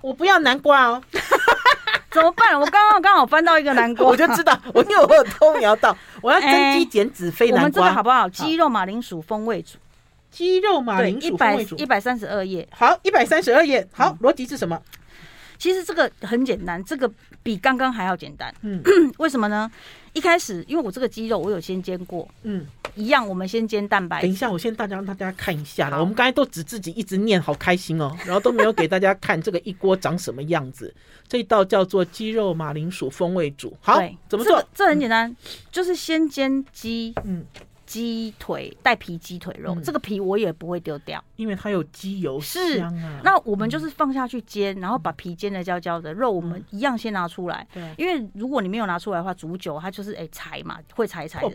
[0.00, 1.02] 我不要南瓜哦。
[2.10, 2.58] 怎么办？
[2.58, 5.96] 我刚刚刚好翻到一个南瓜， 我就知道，我因为我有偷瞄到。
[6.22, 7.60] 我要增肌减脂，非南瓜。
[7.60, 8.28] 我们这个好不好？
[8.28, 9.76] 鸡肉马铃薯风味煮。
[10.30, 12.66] 鸡肉马铃薯风味煮，一百三十二页。
[12.72, 13.86] 好，一百三十二页。
[13.92, 14.80] 好，逻辑是什么？
[15.58, 17.10] 其实这个很简单，这个
[17.42, 18.54] 比刚刚还要简单。
[18.62, 18.82] 嗯，
[19.18, 19.70] 为什么呢？
[20.12, 24.22] 一开始，因为我这个鸡肉我有先煎过，嗯，一样，我们先煎蛋白。
[24.22, 26.00] 等一下，我先大家让大家看一下了。
[26.00, 30.92] 我们刚才都只自己一直念，好开心哦， 然后都没有给大家看这个一锅长什么样子。
[31.28, 33.76] 这一道叫做鸡肉马铃薯风味煮。
[33.80, 34.60] 好，怎么做？
[34.60, 35.36] 这，这很简单，嗯、
[35.70, 37.44] 就是先煎鸡，嗯。
[37.88, 43.20] 鸡腿带皮鸡腿肉，这个皮我也不会丢掉，因为它有鸡油香啊。
[43.24, 47.66] 那我们就是放下去煎，然后把皮煎的焦焦的，肉我们一样先拿出来。
[47.72, 51.48] 对，因为如果你没有拿出来的话，煮久它就是哎柴嘛，会柴柴的。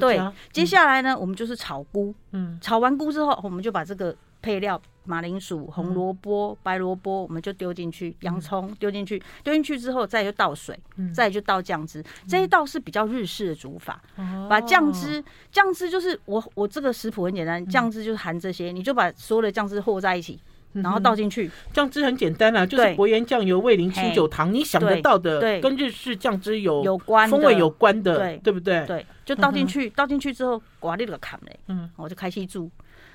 [0.00, 0.20] 对，
[0.52, 2.14] 接下来呢，我们就是炒菇。
[2.30, 4.16] 嗯，炒完菇之后，我们就把这个。
[4.42, 10.78] 配料马铃薯、红萝卜、白萝卜，我们就丢进去；洋葱丢进去，丢进去之后，再就倒水，
[11.14, 12.04] 再就倒酱汁。
[12.28, 14.00] 这一道是比较日式的煮法，
[14.48, 20.38] 把酱汁，酱汁就是我我这个食谱很简单，酱汁就是含这些，你就把所有的酱汁和在一起，
[20.72, 21.50] 然后倒进去。
[21.72, 28.40] 酱汁很简单啊，就是薄盐酱油、味淋、清酒、糖，你想得到的，跟日式酱汁有有关风味有关的，对。
[28.42, 28.86] 对不对？
[28.86, 32.70] 对，就倒进去，倒进去之后，刮那个坎嘞，嗯，我就开始煮。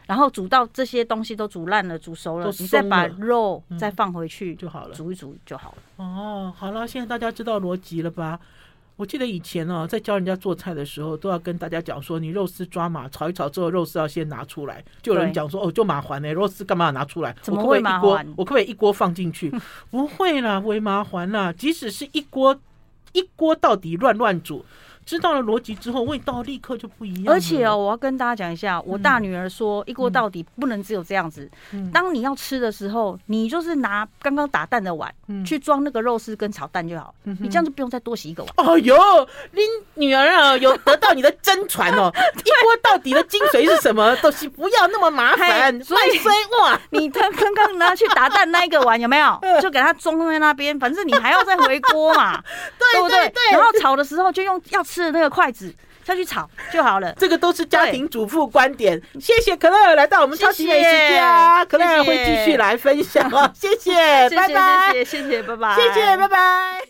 [0.08, 5.78] 然后煮到这些东西都煮烂了、煮熟了，你再把肉再放回去就好了，煮一煮就好了。
[5.98, 8.40] 哦，好了，现在大家知道逻辑了吧？
[8.96, 14.84] 我记得以前哦，在教人家做菜的时候，都要跟大家讲说，你肉丝抓马炒一炒之后，肉丝要先拿出来。
[15.04, 17.36] 就有人讲说，哦，就麻烦呢，肉丝干嘛要拿出来？
[17.44, 18.02] 怎么会麻烦？
[18.02, 18.36] 我可不可以一锅？
[18.38, 19.54] 我可不可以一锅放进去？
[19.92, 21.54] 不会啦，为麻烦啦。
[21.54, 22.60] 即使是一锅
[23.12, 24.66] 一锅到底乱乱煮。
[25.08, 27.34] 知道了逻辑之后，味道立刻就不一样。
[27.34, 31.50] 而且哦，我要跟大家讲一下，我大女儿说，一锅到底不能只有这样子。
[31.94, 35.10] 当你要吃的时候，你就是拿刚刚打蛋的碗
[35.46, 37.16] 去装那个肉丝跟炒蛋就好。
[37.24, 38.54] 你这样就不用再多洗一个碗。
[38.58, 38.94] 哦呦，
[39.52, 39.62] 你
[39.94, 42.12] 女儿啊，有得到你的真传哦。
[42.44, 44.14] 一锅到底的精髓是什么？
[44.18, 45.82] 都是不要那么麻烦。
[45.86, 46.20] 所以
[46.62, 49.40] 哇，你刚刚刚拿去打蛋那一个碗有没有？
[49.62, 52.44] 就给它装在那边，反正你还要再回锅嘛，
[52.94, 53.32] 对不对？
[53.54, 54.97] 然后炒的时候就用要吃。
[55.04, 55.74] 是那个筷子
[56.04, 57.14] 下去炒就好了。
[57.14, 59.02] 这个都是家庭主妇观点。
[59.20, 63.50] 谢谢可乐来到我们超级美食家，可乐会继续来分享哦。
[63.56, 64.92] 谢谢，拜拜。
[64.94, 65.76] 谢谢，谢谢，拜拜。
[65.76, 66.88] 谢谢，拜拜。